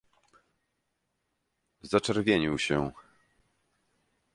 ”Zaczerwienił 1.81 2.57
się. 2.59 2.91